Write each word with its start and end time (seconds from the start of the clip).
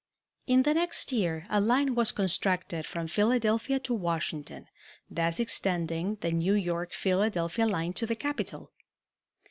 In 0.47 0.63
the 0.63 0.73
next 0.73 1.11
year 1.11 1.45
a 1.51 1.61
line 1.61 1.93
was 1.93 2.11
constructed 2.11 2.87
from 2.87 3.07
Philadelphia 3.07 3.79
to 3.81 3.93
Washington, 3.93 4.65
thus 5.11 5.39
extending 5.39 6.15
the 6.21 6.31
New 6.31 6.55
York 6.55 6.91
Philadelphia 6.91 7.67
line 7.67 7.93
to 7.93 8.07
the 8.07 8.15
capital. 8.15 8.71